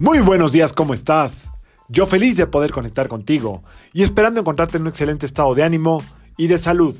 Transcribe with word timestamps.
Muy 0.00 0.20
buenos 0.20 0.50
días, 0.50 0.72
¿cómo 0.72 0.94
estás? 0.94 1.52
Yo 1.90 2.06
feliz 2.06 2.34
de 2.38 2.46
poder 2.46 2.70
conectar 2.70 3.06
contigo 3.06 3.62
y 3.92 4.02
esperando 4.02 4.40
encontrarte 4.40 4.78
en 4.78 4.84
un 4.84 4.88
excelente 4.88 5.26
estado 5.26 5.54
de 5.54 5.62
ánimo 5.62 6.02
y 6.38 6.46
de 6.46 6.56
salud. 6.56 6.96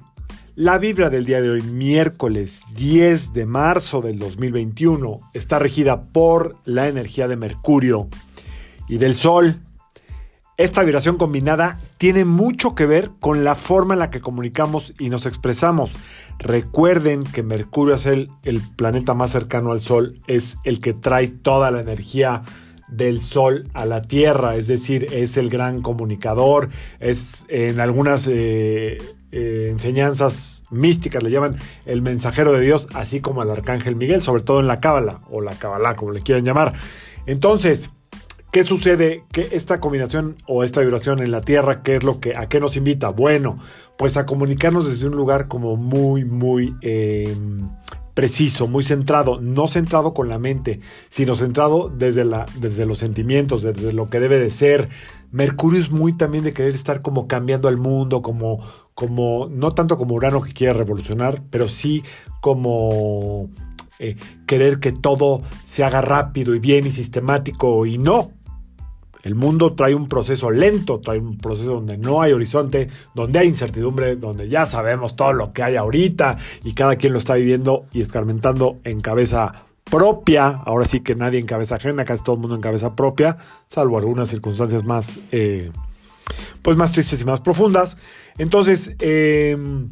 La 0.54 0.76
vibra 0.76 1.08
del 1.08 1.24
día 1.24 1.40
de 1.40 1.48
hoy, 1.48 1.62
miércoles 1.62 2.60
10 2.74 3.32
de 3.32 3.46
marzo 3.46 4.02
del 4.02 4.18
2021, 4.18 5.18
está 5.32 5.58
regida 5.58 6.02
por 6.02 6.58
la 6.66 6.88
energía 6.88 7.26
de 7.26 7.36
Mercurio 7.36 8.06
y 8.86 8.98
del 8.98 9.14
Sol. 9.14 9.62
Esta 10.58 10.82
vibración 10.82 11.16
combinada 11.16 11.78
tiene 11.96 12.26
mucho 12.26 12.74
que 12.74 12.84
ver 12.84 13.12
con 13.18 13.44
la 13.44 13.54
forma 13.54 13.94
en 13.94 14.00
la 14.00 14.10
que 14.10 14.20
comunicamos 14.20 14.92
y 14.98 15.08
nos 15.08 15.24
expresamos. 15.24 15.96
Recuerden 16.38 17.22
que 17.22 17.42
Mercurio 17.42 17.94
es 17.94 18.04
el, 18.04 18.28
el 18.42 18.60
planeta 18.76 19.14
más 19.14 19.30
cercano 19.30 19.72
al 19.72 19.80
Sol, 19.80 20.20
es 20.26 20.58
el 20.64 20.80
que 20.80 20.92
trae 20.92 21.28
toda 21.28 21.70
la 21.70 21.80
energía 21.80 22.42
del 22.90 23.20
Sol 23.20 23.68
a 23.74 23.86
la 23.86 24.02
Tierra, 24.02 24.56
es 24.56 24.66
decir, 24.66 25.06
es 25.12 25.36
el 25.36 25.50
gran 25.50 25.82
comunicador, 25.82 26.68
es 26.98 27.46
en 27.48 27.80
algunas 27.80 28.28
eh, 28.28 28.98
eh, 29.32 29.68
enseñanzas 29.70 30.64
místicas 30.70 31.22
le 31.22 31.30
llaman 31.30 31.56
el 31.86 32.02
mensajero 32.02 32.52
de 32.52 32.60
Dios, 32.60 32.88
así 32.94 33.20
como 33.20 33.42
al 33.42 33.50
arcángel 33.50 33.96
Miguel, 33.96 34.22
sobre 34.22 34.42
todo 34.42 34.60
en 34.60 34.66
la 34.66 34.80
Cábala 34.80 35.20
o 35.30 35.40
la 35.40 35.52
Cábala, 35.52 35.94
como 35.94 36.12
le 36.12 36.22
quieran 36.22 36.44
llamar. 36.44 36.74
Entonces, 37.26 37.90
¿Qué 38.50 38.64
sucede? 38.64 39.22
Que 39.30 39.46
esta 39.52 39.78
combinación 39.78 40.34
o 40.48 40.64
esta 40.64 40.80
vibración 40.80 41.20
en 41.20 41.30
la 41.30 41.40
Tierra, 41.40 41.84
¿qué 41.84 41.94
es 41.94 42.02
lo 42.02 42.18
que, 42.18 42.36
a 42.36 42.48
qué 42.48 42.58
nos 42.58 42.76
invita? 42.76 43.10
Bueno, 43.10 43.60
pues 43.96 44.16
a 44.16 44.26
comunicarnos 44.26 44.90
desde 44.90 45.06
un 45.06 45.14
lugar 45.14 45.46
como 45.46 45.76
muy, 45.76 46.24
muy 46.24 46.74
eh, 46.82 47.32
preciso, 48.14 48.66
muy 48.66 48.84
centrado, 48.84 49.40
no 49.40 49.68
centrado 49.68 50.14
con 50.14 50.28
la 50.28 50.38
mente, 50.38 50.80
sino 51.08 51.34
centrado 51.34 51.88
desde, 51.88 52.24
la, 52.24 52.46
desde 52.58 52.86
los 52.86 52.98
sentimientos, 52.98 53.62
desde 53.62 53.92
lo 53.92 54.08
que 54.08 54.20
debe 54.20 54.38
de 54.38 54.50
ser. 54.50 54.88
Mercurio 55.30 55.80
es 55.80 55.90
muy 55.90 56.12
también 56.12 56.44
de 56.44 56.52
querer 56.52 56.74
estar 56.74 57.02
como 57.02 57.28
cambiando 57.28 57.68
al 57.68 57.76
mundo, 57.76 58.22
como, 58.22 58.64
como 58.94 59.48
no 59.50 59.72
tanto 59.72 59.96
como 59.96 60.14
Urano 60.14 60.42
que 60.42 60.52
quiere 60.52 60.72
revolucionar, 60.72 61.42
pero 61.50 61.68
sí 61.68 62.02
como 62.40 63.50
eh, 63.98 64.16
querer 64.46 64.80
que 64.80 64.92
todo 64.92 65.42
se 65.64 65.84
haga 65.84 66.00
rápido 66.00 66.54
y 66.54 66.58
bien 66.58 66.86
y 66.86 66.90
sistemático 66.90 67.84
y 67.86 67.98
no, 67.98 68.32
el 69.22 69.34
mundo 69.34 69.74
trae 69.74 69.94
un 69.94 70.08
proceso 70.08 70.50
lento, 70.50 71.00
trae 71.00 71.18
un 71.18 71.38
proceso 71.38 71.74
donde 71.74 71.98
no 71.98 72.22
hay 72.22 72.32
horizonte, 72.32 72.88
donde 73.14 73.38
hay 73.38 73.48
incertidumbre, 73.48 74.16
donde 74.16 74.48
ya 74.48 74.66
sabemos 74.66 75.16
todo 75.16 75.32
lo 75.32 75.52
que 75.52 75.62
hay 75.62 75.76
ahorita 75.76 76.38
y 76.64 76.72
cada 76.72 76.96
quien 76.96 77.12
lo 77.12 77.18
está 77.18 77.34
viviendo 77.34 77.86
y 77.92 78.00
escarmentando 78.00 78.78
en 78.84 79.00
cabeza 79.00 79.66
propia. 79.84 80.48
Ahora 80.64 80.84
sí 80.84 81.00
que 81.00 81.14
nadie 81.14 81.38
en 81.38 81.46
cabeza 81.46 81.76
ajena, 81.76 82.04
casi 82.04 82.24
todo 82.24 82.36
el 82.36 82.40
mundo 82.40 82.54
en 82.54 82.62
cabeza 82.62 82.96
propia, 82.96 83.36
salvo 83.66 83.98
algunas 83.98 84.30
circunstancias 84.30 84.84
más, 84.84 85.20
eh, 85.32 85.70
pues 86.62 86.76
más 86.76 86.92
tristes 86.92 87.20
y 87.20 87.24
más 87.24 87.40
profundas. 87.40 87.98
Entonces, 88.38 88.94
em, 89.00 89.90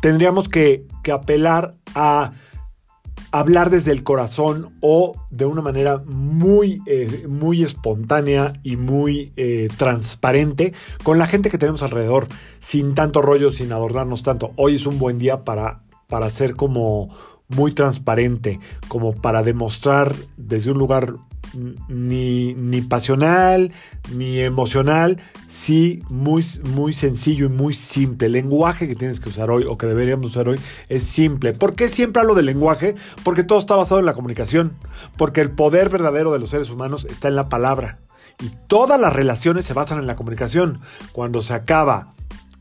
tendríamos 0.00 0.48
que, 0.48 0.86
que 1.02 1.12
apelar 1.12 1.74
a 1.94 2.32
hablar 3.30 3.70
desde 3.70 3.92
el 3.92 4.02
corazón 4.02 4.76
o 4.80 5.14
de 5.30 5.44
una 5.44 5.62
manera 5.62 6.02
muy, 6.06 6.82
eh, 6.86 7.26
muy 7.28 7.62
espontánea 7.62 8.54
y 8.62 8.76
muy 8.76 9.32
eh, 9.36 9.68
transparente 9.76 10.72
con 11.02 11.18
la 11.18 11.26
gente 11.26 11.50
que 11.50 11.58
tenemos 11.58 11.82
alrededor, 11.82 12.28
sin 12.58 12.94
tanto 12.94 13.22
rollo, 13.22 13.50
sin 13.50 13.72
adornarnos 13.72 14.22
tanto. 14.22 14.52
Hoy 14.56 14.76
es 14.76 14.86
un 14.86 14.98
buen 14.98 15.18
día 15.18 15.44
para, 15.44 15.82
para 16.08 16.30
ser 16.30 16.56
como 16.56 17.14
muy 17.48 17.72
transparente, 17.72 18.60
como 18.88 19.14
para 19.14 19.42
demostrar 19.42 20.14
desde 20.36 20.72
un 20.72 20.78
lugar 20.78 21.14
ni, 21.88 22.54
ni, 22.54 22.80
pasional, 22.82 23.72
ni 24.14 24.40
emocional, 24.40 25.20
sí 25.46 26.02
muy, 26.08 26.44
muy 26.64 26.92
sencillo 26.92 27.46
y 27.46 27.48
muy 27.48 27.74
simple. 27.74 28.26
El 28.26 28.32
lenguaje 28.32 28.88
que 28.88 28.94
tienes 28.94 29.20
que 29.20 29.28
usar 29.28 29.50
hoy 29.50 29.64
o 29.68 29.76
que 29.76 29.86
deberíamos 29.86 30.26
usar 30.26 30.48
hoy 30.48 30.60
es 30.88 31.02
simple. 31.02 31.52
¿Por 31.52 31.74
qué 31.74 31.88
siempre 31.88 32.20
hablo 32.20 32.34
del 32.34 32.46
lenguaje? 32.46 32.94
Porque 33.24 33.44
todo 33.44 33.58
está 33.58 33.76
basado 33.76 33.98
en 33.98 34.06
la 34.06 34.14
comunicación. 34.14 34.74
Porque 35.16 35.40
el 35.40 35.50
poder 35.50 35.88
verdadero 35.88 36.32
de 36.32 36.38
los 36.38 36.50
seres 36.50 36.70
humanos 36.70 37.06
está 37.10 37.28
en 37.28 37.36
la 37.36 37.48
palabra. 37.48 37.98
Y 38.40 38.50
todas 38.66 39.00
las 39.00 39.12
relaciones 39.12 39.64
se 39.64 39.74
basan 39.74 39.98
en 39.98 40.06
la 40.06 40.16
comunicación. 40.16 40.80
Cuando 41.12 41.40
se 41.40 41.54
acaba 41.54 42.14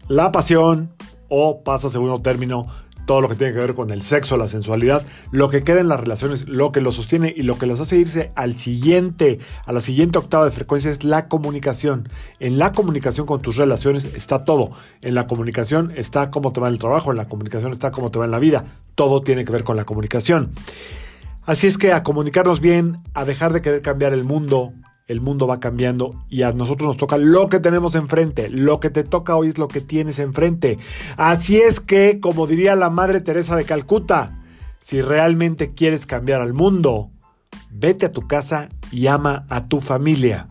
la 0.08 0.32
pasión 0.32 0.92
o 1.30 1.64
pasa 1.64 1.90
segundo 1.90 2.22
término 2.22 2.68
todo 3.06 3.22
lo 3.22 3.30
que 3.30 3.36
tiene 3.36 3.54
que 3.54 3.60
ver 3.60 3.74
con 3.74 3.92
el 3.92 4.02
sexo, 4.02 4.38
la 4.38 4.48
sensualidad, 4.48 5.06
lo 5.32 5.50
que 5.50 5.64
queda 5.64 5.82
en 5.82 5.88
las 5.88 6.00
relaciones, 6.00 6.48
lo 6.48 6.72
que 6.72 6.82
lo 6.82 6.92
sostiene 6.92 7.34
y 7.36 7.44
lo 7.44 7.58
que 7.58 7.66
los 7.66 7.80
hace 7.80 7.98
irse 7.98 8.32
al 8.36 8.58
siguiente, 8.58 9.40
a 9.66 9.72
la 9.72 9.82
siguiente 9.82 10.18
octava 10.18 10.46
de 10.46 10.52
frecuencia 10.52 10.92
es 10.92 11.04
la 11.04 11.28
comunicación. 11.28 12.10
En 12.40 12.58
la 12.58 12.72
comunicación 12.72 13.26
con 13.26 13.42
tus 13.42 13.58
relaciones 13.58 14.06
está 14.06 14.40
todo. 14.40 14.72
En 15.02 15.16
la 15.16 15.28
comunicación 15.28 15.94
está 15.96 16.32
cómo 16.32 16.52
te 16.52 16.60
va 16.60 16.68
el 16.68 16.80
trabajo, 16.80 17.12
en 17.12 17.18
la 17.18 17.28
comunicación 17.28 17.72
está 17.72 17.92
cómo 17.92 18.12
te 18.12 18.20
va 18.20 18.26
en 18.26 18.32
la 18.32 18.40
vida. 18.40 18.66
Todo 18.96 19.22
tiene 19.22 19.46
que 19.46 19.52
ver 19.52 19.64
con 19.64 19.78
la 19.78 19.86
comunicación. 19.86 20.52
Así 21.46 21.68
es 21.68 21.78
que 21.78 21.94
a 21.94 22.02
comunicarnos 22.02 22.60
bien, 22.60 23.04
a 23.14 23.24
dejar 23.24 23.54
de 23.54 23.62
querer 23.62 23.82
cambiar 23.84 24.14
el 24.14 24.24
mundo, 24.24 24.74
el 25.08 25.22
mundo 25.22 25.48
va 25.48 25.60
cambiando 25.60 26.24
y 26.30 26.42
a 26.42 26.52
nosotros 26.52 26.88
nos 26.88 26.98
toca 26.98 27.18
lo 27.18 27.48
que 27.48 27.60
tenemos 27.60 27.96
enfrente. 27.96 28.50
Lo 28.50 28.80
que 28.80 28.90
te 28.90 29.04
toca 29.04 29.36
hoy 29.36 29.50
es 29.50 29.58
lo 29.58 29.68
que 29.68 29.82
tienes 29.82 30.20
enfrente. 30.20 30.78
Así 31.18 31.58
es 31.58 31.80
que, 31.80 32.20
como 32.20 32.48
diría 32.48 32.76
la 32.76 32.90
Madre 32.90 33.22
Teresa 33.22 33.56
de 33.56 33.66
Calcuta, 33.66 34.42
si 34.80 35.02
realmente 35.02 35.74
quieres 35.74 36.06
cambiar 36.06 36.42
al 36.42 36.54
mundo, 36.54 37.12
vete 37.72 38.08
a 38.08 38.12
tu 38.12 38.28
casa 38.28 38.70
y 38.92 39.08
ama 39.08 39.46
a 39.50 39.68
tu 39.68 39.80
familia. 39.80 40.50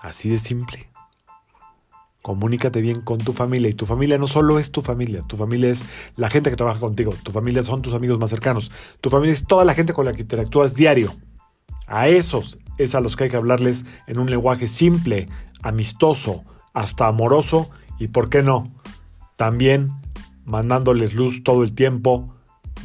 Así 0.00 0.28
de 0.28 0.38
simple. 0.38 0.88
Comunícate 2.22 2.80
bien 2.80 3.00
con 3.00 3.18
tu 3.18 3.32
familia 3.32 3.70
y 3.70 3.74
tu 3.74 3.86
familia 3.86 4.18
no 4.18 4.26
solo 4.26 4.58
es 4.58 4.70
tu 4.70 4.82
familia, 4.82 5.22
tu 5.26 5.36
familia 5.36 5.70
es 5.70 5.86
la 6.16 6.28
gente 6.28 6.50
que 6.50 6.56
trabaja 6.56 6.78
contigo, 6.78 7.14
tu 7.22 7.32
familia 7.32 7.62
son 7.62 7.80
tus 7.80 7.94
amigos 7.94 8.18
más 8.18 8.28
cercanos, 8.28 8.70
tu 9.00 9.08
familia 9.08 9.32
es 9.32 9.46
toda 9.46 9.64
la 9.64 9.72
gente 9.72 9.94
con 9.94 10.04
la 10.04 10.12
que 10.12 10.20
interactúas 10.22 10.74
diario. 10.74 11.14
A 11.90 12.06
esos 12.06 12.58
es 12.78 12.94
a 12.94 13.00
los 13.00 13.16
que 13.16 13.24
hay 13.24 13.30
que 13.30 13.36
hablarles 13.36 13.84
en 14.06 14.20
un 14.20 14.30
lenguaje 14.30 14.68
simple, 14.68 15.28
amistoso, 15.62 16.44
hasta 16.72 17.08
amoroso 17.08 17.68
y, 17.98 18.08
¿por 18.08 18.30
qué 18.30 18.44
no? 18.44 18.68
También 19.36 19.90
mandándoles 20.44 21.14
luz 21.14 21.42
todo 21.42 21.64
el 21.64 21.74
tiempo 21.74 22.32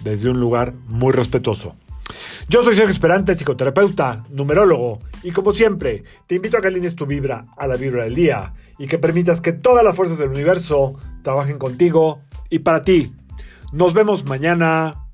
desde 0.03 0.29
un 0.29 0.39
lugar 0.39 0.73
muy 0.87 1.13
respetuoso. 1.13 1.75
Yo 2.49 2.63
soy 2.63 2.73
Sergio 2.73 2.91
Esperante, 2.91 3.35
psicoterapeuta, 3.35 4.25
numerólogo, 4.29 4.99
y 5.21 5.31
como 5.31 5.51
siempre, 5.51 6.03
te 6.25 6.35
invito 6.35 6.57
a 6.57 6.61
que 6.61 6.67
alines 6.67 6.95
tu 6.95 7.05
vibra 7.05 7.45
a 7.57 7.67
la 7.67 7.75
vibra 7.75 8.05
del 8.05 8.15
día 8.15 8.53
y 8.79 8.87
que 8.87 8.97
permitas 8.97 9.39
que 9.39 9.53
todas 9.53 9.83
las 9.83 9.95
fuerzas 9.95 10.17
del 10.17 10.29
universo 10.29 10.95
trabajen 11.21 11.59
contigo 11.59 12.21
y 12.49 12.59
para 12.59 12.81
ti. 12.81 13.13
Nos 13.71 13.93
vemos 13.93 14.25
mañana. 14.25 15.05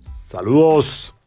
Saludos. 0.00 1.17